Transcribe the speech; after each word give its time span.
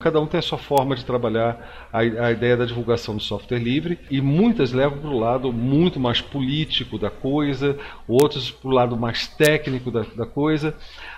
Cada 0.00 0.20
um 0.20 0.28
tem 0.28 0.38
a 0.38 0.42
sua 0.42 0.58
forma 0.58 0.94
de 0.94 1.04
trabalhar 1.04 1.88
a, 1.92 1.98
a 1.98 2.30
ideia 2.30 2.56
da 2.56 2.64
divulgação 2.64 3.16
do 3.16 3.20
software 3.20 3.58
livre 3.58 3.98
e 4.08 4.20
muitas 4.20 4.70
levam 4.70 5.00
para 5.00 5.10
o 5.10 5.18
lado 5.18 5.52
muito 5.52 5.98
mais 5.98 6.20
político 6.20 6.96
da 6.96 7.10
coisa, 7.10 7.76
outros 8.06 8.48
para 8.48 8.68
o 8.68 8.72
lado 8.72 8.96
mais 8.96 9.26
técnico 9.26 9.90
da, 9.90 10.02
da 10.02 10.24
coisa, 10.24 10.72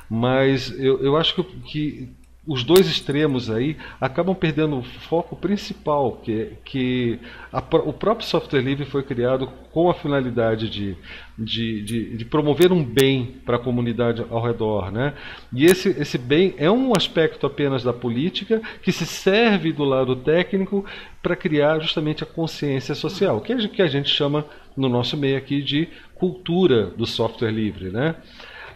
mas 0.08 0.71
eu, 0.80 0.98
eu 1.04 1.14
acho 1.19 1.35
que, 1.35 1.43
que 1.43 2.08
os 2.46 2.64
dois 2.64 2.87
extremos 2.87 3.50
aí 3.50 3.76
acabam 4.00 4.34
perdendo 4.34 4.79
o 4.79 4.83
foco 4.83 5.37
principal, 5.37 6.21
que, 6.24 6.53
que 6.65 7.19
a, 7.53 7.58
o 7.58 7.92
próprio 7.92 8.26
software 8.26 8.62
livre 8.62 8.87
foi 8.87 9.03
criado 9.03 9.47
com 9.72 9.90
a 9.90 9.94
finalidade 9.94 10.71
de, 10.71 10.97
de, 11.38 11.83
de, 11.83 12.16
de 12.16 12.24
promover 12.24 12.72
um 12.72 12.83
bem 12.83 13.37
para 13.44 13.56
a 13.56 13.58
comunidade 13.58 14.24
ao 14.30 14.42
redor. 14.42 14.90
Né? 14.90 15.12
E 15.53 15.66
esse, 15.66 15.90
esse 15.90 16.16
bem 16.16 16.55
é 16.56 16.70
um 16.70 16.97
aspecto 16.97 17.47
apenas 17.47 17.83
da 17.83 17.92
política 17.92 18.61
que 18.83 18.91
se 18.91 19.05
serve 19.05 19.70
do 19.70 19.84
lado 19.84 20.16
técnico 20.16 20.84
para 21.23 21.37
criar 21.37 21.79
justamente 21.79 22.25
a 22.25 22.27
consciência 22.27 22.95
social, 22.95 23.43
que 23.43 23.52
é 23.52 23.57
o 23.57 23.69
que 23.69 23.83
a 23.83 23.87
gente 23.87 24.09
chama 24.09 24.47
no 24.75 24.88
nosso 24.88 25.15
meio 25.15 25.37
aqui 25.37 25.62
de 25.62 25.88
cultura 26.15 26.87
do 26.87 27.07
software 27.07 27.51
livre. 27.51 27.91
Né? 27.91 28.16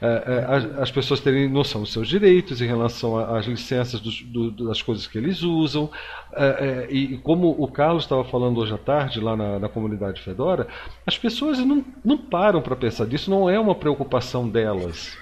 É, 0.01 0.07
é, 0.07 0.83
as 0.83 0.91
pessoas 0.91 1.21
terem 1.21 1.49
noção 1.49 1.83
dos 1.83 1.93
seus 1.93 2.09
direitos 2.09 2.61
em 2.61 2.67
relação 2.67 3.17
às 3.17 3.47
licenças 3.47 4.01
dos, 4.01 4.23
do, 4.23 4.51
das 4.51 4.83
coisas 4.83 5.07
que 5.07 5.19
eles 5.19 5.43
usam. 5.43 5.91
É, 6.33 6.87
e 6.91 7.17
como 7.19 7.51
o 7.59 7.69
Carlos 7.69 8.05
estava 8.05 8.25
falando 8.25 8.59
hoje 8.59 8.75
à 8.75 8.79
tarde 8.79 9.21
lá 9.21 9.37
na, 9.37 9.59
na 9.59 9.69
comunidade 9.69 10.21
Fedora, 10.21 10.67
as 11.07 11.17
pessoas 11.17 11.59
não, 11.59 11.85
não 12.05 12.19
param 12.19 12.61
para 12.61 12.77
pensar 12.77 13.07
disso, 13.07 13.31
não 13.31 13.49
é 13.49 13.59
uma 13.59 13.75
preocupação 13.75 14.49
delas. 14.49 15.17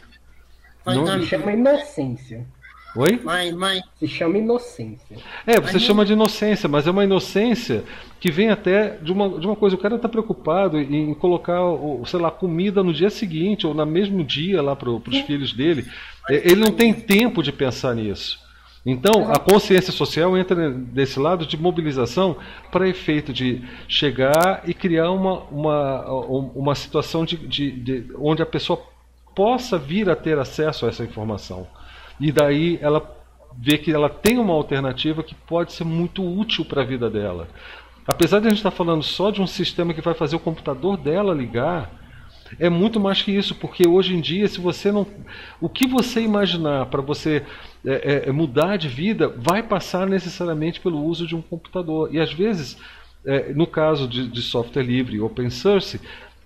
Não... 0.84 1.22
Chama 1.22 1.52
inocência. 1.52 2.46
Oi? 2.94 3.20
Mas, 3.22 3.54
mas... 3.54 3.82
Se 3.98 4.06
chama 4.06 4.38
inocência. 4.38 5.16
É, 5.46 5.58
você 5.58 5.74
mas 5.74 5.82
chama 5.82 6.04
de 6.04 6.12
inocência, 6.12 6.68
mas 6.68 6.86
é 6.86 6.90
uma 6.90 7.04
inocência 7.04 7.84
que 8.20 8.30
vem 8.30 8.50
até 8.50 8.98
de 8.98 9.10
uma, 9.10 9.28
de 9.38 9.46
uma 9.46 9.56
coisa. 9.56 9.76
O 9.76 9.78
cara 9.78 9.96
está 9.96 10.08
preocupado 10.08 10.78
em 10.78 11.14
colocar, 11.14 11.60
sei 12.06 12.20
lá, 12.20 12.30
comida 12.30 12.82
no 12.82 12.92
dia 12.92 13.10
seguinte 13.10 13.66
ou 13.66 13.72
no 13.72 13.86
mesmo 13.86 14.22
dia 14.22 14.60
lá 14.60 14.76
para 14.76 14.90
os 14.90 15.18
filhos 15.26 15.52
dele. 15.52 15.86
É, 16.28 16.50
ele 16.50 16.60
não 16.60 16.72
tem 16.72 16.92
tempo 16.92 17.42
de 17.42 17.50
pensar 17.50 17.94
nisso. 17.94 18.38
Então, 18.84 19.32
a 19.32 19.38
consciência 19.38 19.92
social 19.92 20.36
entra 20.36 20.70
desse 20.70 21.18
lado 21.18 21.46
de 21.46 21.56
mobilização 21.56 22.36
para 22.70 22.88
efeito 22.88 23.32
de 23.32 23.62
chegar 23.86 24.64
e 24.66 24.74
criar 24.74 25.12
uma, 25.12 25.44
uma, 25.44 26.04
uma 26.54 26.74
situação 26.74 27.24
de, 27.24 27.36
de, 27.36 27.70
de 27.70 28.12
onde 28.18 28.42
a 28.42 28.46
pessoa 28.46 28.82
possa 29.36 29.78
vir 29.78 30.10
a 30.10 30.16
ter 30.16 30.36
acesso 30.36 30.84
a 30.84 30.88
essa 30.88 31.04
informação. 31.04 31.66
E 32.22 32.30
daí 32.30 32.78
ela 32.80 33.04
vê 33.58 33.76
que 33.76 33.90
ela 33.90 34.08
tem 34.08 34.38
uma 34.38 34.54
alternativa 34.54 35.24
que 35.24 35.34
pode 35.34 35.72
ser 35.72 35.82
muito 35.82 36.24
útil 36.24 36.64
para 36.64 36.82
a 36.82 36.84
vida 36.84 37.10
dela. 37.10 37.48
Apesar 38.06 38.38
de 38.38 38.46
a 38.46 38.50
gente 38.50 38.58
estar 38.58 38.70
falando 38.70 39.02
só 39.02 39.32
de 39.32 39.42
um 39.42 39.46
sistema 39.46 39.92
que 39.92 40.00
vai 40.00 40.14
fazer 40.14 40.36
o 40.36 40.40
computador 40.40 40.96
dela 40.96 41.34
ligar, 41.34 41.90
é 42.60 42.70
muito 42.70 43.00
mais 43.00 43.22
que 43.22 43.32
isso, 43.32 43.56
porque 43.56 43.88
hoje 43.88 44.14
em 44.14 44.20
dia, 44.20 44.46
se 44.46 44.60
você 44.60 44.92
não. 44.92 45.04
O 45.60 45.68
que 45.68 45.84
você 45.84 46.20
imaginar 46.20 46.86
para 46.86 47.02
você 47.02 47.44
é, 47.84 48.28
é, 48.28 48.32
mudar 48.32 48.76
de 48.76 48.86
vida 48.86 49.28
vai 49.28 49.60
passar 49.60 50.06
necessariamente 50.06 50.78
pelo 50.78 51.02
uso 51.04 51.26
de 51.26 51.34
um 51.34 51.42
computador. 51.42 52.08
E 52.14 52.20
às 52.20 52.32
vezes, 52.32 52.78
é, 53.26 53.52
no 53.52 53.66
caso 53.66 54.06
de, 54.06 54.28
de 54.28 54.42
software 54.42 54.84
livre 54.84 55.20
open 55.20 55.50
source, 55.50 56.00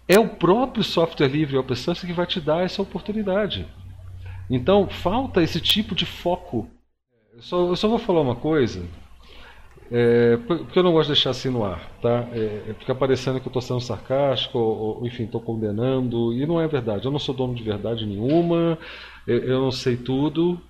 é 0.08 0.18
o 0.18 0.26
próprio 0.26 0.82
software 0.82 1.28
livre 1.28 1.58
open 1.58 1.76
source 1.76 2.06
que 2.06 2.14
vai 2.14 2.26
te 2.26 2.40
dar 2.40 2.64
essa 2.64 2.80
oportunidade. 2.80 3.66
Então, 4.50 4.88
falta 4.88 5.42
esse 5.42 5.60
tipo 5.60 5.94
de 5.94 6.06
foco. 6.06 6.68
Eu 7.34 7.42
só, 7.42 7.68
eu 7.68 7.76
só 7.76 7.88
vou 7.88 7.98
falar 7.98 8.20
uma 8.20 8.36
coisa, 8.36 8.86
é, 9.90 10.36
porque 10.38 10.78
eu 10.78 10.82
não 10.82 10.92
gosto 10.92 11.08
de 11.08 11.14
deixar 11.14 11.30
assim 11.30 11.48
no 11.48 11.64
ar, 11.64 11.90
tá? 12.02 12.26
É, 12.32 12.70
é 12.70 12.74
fica 12.78 12.94
parecendo 12.94 13.40
que 13.40 13.46
eu 13.46 13.50
estou 13.50 13.62
sendo 13.62 13.80
sarcástico, 13.80 14.58
ou, 14.58 14.98
ou 14.98 15.06
enfim, 15.06 15.24
estou 15.24 15.40
condenando, 15.40 16.32
e 16.32 16.44
não 16.46 16.60
é 16.60 16.66
verdade. 16.66 17.04
Eu 17.04 17.10
não 17.12 17.18
sou 17.18 17.34
dono 17.34 17.54
de 17.54 17.62
verdade 17.62 18.04
nenhuma, 18.04 18.78
eu, 19.26 19.38
eu 19.38 19.60
não 19.60 19.70
sei 19.70 19.96
tudo, 19.96 20.60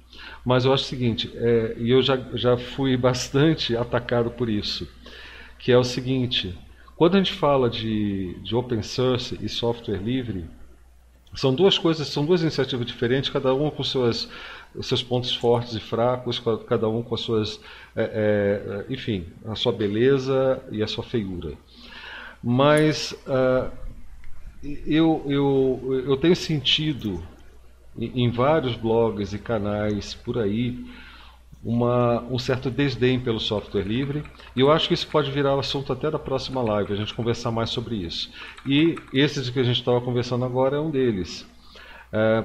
mas 0.44 0.64
eu 0.64 0.72
acho 0.72 0.84
o 0.84 0.86
seguinte, 0.86 1.30
é, 1.34 1.76
e 1.78 1.90
eu 1.90 2.02
já, 2.02 2.16
já 2.34 2.56
fui 2.56 2.96
bastante 2.98 3.76
atacado 3.76 4.30
por 4.30 4.48
isso, 4.48 4.88
que 5.58 5.72
é 5.72 5.78
o 5.78 5.84
seguinte, 5.84 6.54
quando 6.96 7.14
a 7.14 7.18
gente 7.18 7.32
fala 7.32 7.70
de, 7.70 8.34
de 8.42 8.54
open 8.54 8.82
source 8.82 9.38
e 9.40 9.48
software 9.48 9.98
livre, 9.98 10.44
são 11.36 11.54
duas 11.54 11.76
coisas, 11.76 12.08
são 12.08 12.24
duas 12.24 12.40
iniciativas 12.40 12.86
diferentes, 12.86 13.28
cada 13.28 13.52
uma 13.52 13.70
com 13.70 13.84
suas, 13.84 14.28
seus 14.80 15.02
pontos 15.02 15.34
fortes 15.34 15.74
e 15.74 15.80
fracos, 15.80 16.42
cada 16.66 16.88
um 16.88 17.02
com 17.02 17.14
as 17.14 17.20
suas, 17.20 17.60
é, 17.94 18.84
é, 18.88 18.92
enfim, 18.92 19.26
a 19.46 19.54
sua 19.54 19.70
beleza 19.70 20.62
e 20.72 20.82
a 20.82 20.86
sua 20.86 21.04
feiura. 21.04 21.52
Mas 22.42 23.12
uh, 23.26 23.70
eu, 24.86 25.22
eu, 25.26 26.02
eu 26.06 26.16
tenho 26.16 26.34
sentido 26.34 27.22
em, 27.98 28.24
em 28.24 28.30
vários 28.30 28.74
blogs 28.74 29.34
e 29.34 29.38
canais 29.38 30.14
por 30.14 30.38
aí 30.38 30.86
uma, 31.66 32.22
um 32.30 32.38
certo 32.38 32.70
desdém 32.70 33.18
pelo 33.18 33.40
software 33.40 33.82
livre. 33.82 34.22
E 34.54 34.60
eu 34.60 34.70
acho 34.70 34.86
que 34.86 34.94
isso 34.94 35.08
pode 35.08 35.32
virar 35.32 35.58
assunto 35.58 35.92
até 35.92 36.08
da 36.08 36.18
próxima 36.18 36.62
live, 36.62 36.92
a 36.92 36.96
gente 36.96 37.12
conversar 37.12 37.50
mais 37.50 37.70
sobre 37.70 37.96
isso. 37.96 38.30
E 38.64 38.94
esse 39.12 39.50
que 39.50 39.58
a 39.58 39.64
gente 39.64 39.80
estava 39.80 40.00
conversando 40.00 40.44
agora 40.44 40.76
é 40.76 40.80
um 40.80 40.90
deles. 40.90 41.44
É, 42.12 42.44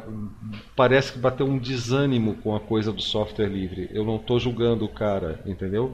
parece 0.76 1.14
que 1.14 1.20
bateu 1.20 1.46
um 1.46 1.60
desânimo 1.60 2.34
com 2.38 2.56
a 2.56 2.60
coisa 2.60 2.92
do 2.92 3.02
software 3.02 3.48
livre. 3.48 3.88
Eu 3.94 4.04
não 4.04 4.16
estou 4.16 4.40
julgando 4.40 4.86
o 4.86 4.90
cara, 4.90 5.40
entendeu? 5.46 5.94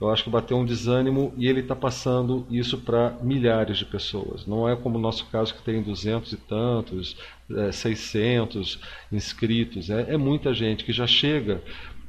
Eu 0.00 0.10
acho 0.10 0.22
que 0.22 0.30
bateu 0.30 0.56
um 0.56 0.64
desânimo 0.64 1.34
e 1.36 1.48
ele 1.48 1.58
está 1.58 1.74
passando 1.74 2.46
isso 2.48 2.78
para 2.78 3.18
milhares 3.20 3.78
de 3.78 3.84
pessoas. 3.84 4.46
Não 4.46 4.68
é 4.68 4.76
como 4.76 4.96
o 4.96 5.00
nosso 5.00 5.26
caso 5.26 5.52
que 5.52 5.62
tem 5.62 5.82
duzentos 5.82 6.32
e 6.32 6.36
tantos, 6.36 7.16
é, 7.50 7.72
600 7.72 8.78
inscritos. 9.10 9.90
É, 9.90 10.14
é 10.14 10.16
muita 10.16 10.54
gente 10.54 10.84
que 10.84 10.92
já 10.92 11.08
chega 11.08 11.60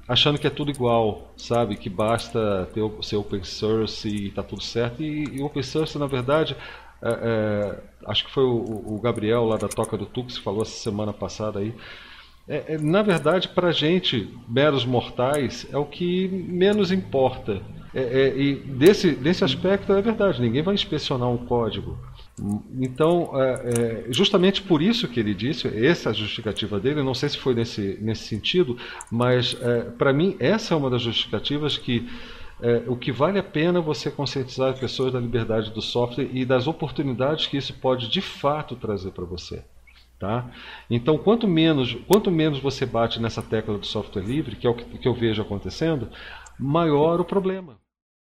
achando 0.10 0.40
que 0.40 0.48
é 0.48 0.50
tudo 0.50 0.72
igual, 0.72 1.32
sabe? 1.38 1.78
Que 1.78 1.88
basta 1.88 2.68
ter, 2.74 2.82
ser 3.04 3.16
open 3.18 3.44
source 3.44 4.10
e 4.10 4.30
está 4.30 4.42
tudo 4.42 4.62
certo. 4.62 5.04
E, 5.04 5.38
e, 5.38 5.42
open 5.42 5.62
source, 5.62 5.98
na 6.00 6.08
verdade, 6.08 6.58
é, 7.02 7.10
é, 7.10 7.84
acho 8.08 8.26
que 8.26 8.32
foi 8.32 8.44
o, 8.44 8.96
o, 8.96 9.00
Gabriel 9.00 9.46
lá 9.46 9.56
da 9.56 9.68
Toca 9.68 9.96
do 9.96 10.08
Tux 10.08 10.40
que 10.40 10.44
falou 10.44 10.64
essa 10.64 10.76
semana 10.78 11.14
passada 11.14 11.60
aí. 11.60 11.74
É, 12.50 12.74
é 12.74 12.78
na 12.80 13.04
verdade, 13.04 13.48
para 13.48 13.68
a 13.68 13.72
gente, 13.72 14.28
meros 14.50 14.84
mortais, 14.84 15.68
é 15.72 15.78
o 15.78 15.86
que 15.86 16.28
menos 16.28 16.92
importa. 16.92 17.62
É, 17.94 18.02
é, 18.02 18.38
e 18.38 18.56
desse, 18.56 19.12
desse 19.12 19.44
aspecto 19.44 19.94
é 19.94 20.02
verdade, 20.02 20.42
ninguém 20.42 20.62
vai 20.62 20.74
inspecionar 20.74 21.30
um 21.30 21.38
código. 21.38 21.98
Então, 22.80 23.32
é, 23.34 23.54
é, 23.54 24.06
justamente 24.10 24.62
por 24.62 24.82
isso 24.82 25.08
que 25.08 25.20
ele 25.20 25.34
disse, 25.34 25.68
essa 25.68 26.10
é 26.10 26.12
a 26.12 26.14
justificativa 26.14 26.80
dele, 26.80 27.04
não 27.04 27.14
sei 27.14 27.30
se 27.30 27.38
foi 27.38 27.54
nesse, 27.54 27.98
nesse 28.02 28.24
sentido, 28.24 28.78
mas 29.12 29.58
para 29.98 30.14
mim 30.14 30.36
essa 30.40 30.74
é 30.74 30.78
uma 30.78 30.90
das 30.90 31.02
justificativas 31.02 31.78
que 31.78 32.08
é, 32.62 32.84
o 32.88 32.96
que 32.96 33.12
vale 33.12 33.40
a 33.40 33.44
pena 33.44 33.80
você 33.80 34.12
conscientizar 34.12 34.74
as 34.74 34.80
pessoas 34.80 35.14
da 35.14 35.20
liberdade 35.20 35.72
do 35.72 35.82
software 35.82 36.30
e 36.34 36.44
das 36.44 36.68
oportunidades 36.68 37.48
que 37.48 37.58
isso 37.58 37.74
pode 37.74 38.10
de 38.10 38.22
fato 38.22 38.76
trazer 38.76 39.12
para 39.12 39.24
você. 39.24 39.64
Tá? 40.20 40.52
Então, 40.90 41.18
quanto 41.18 41.48
menos, 41.48 41.94
quanto 42.06 42.30
menos 42.30 42.60
você 42.60 42.86
bate 42.86 43.22
nessa 43.22 43.42
tecla 43.42 43.78
do 43.78 43.86
software 43.86 44.22
livre, 44.22 44.58
que 44.58 44.68
é 44.68 44.70
o 44.70 44.74
que, 44.74 44.98
que 44.98 45.08
eu 45.08 45.14
vejo 45.14 45.42
acontecendo, 45.42 46.10
maior 46.60 47.22
o 47.22 47.26
problema. 47.26 47.80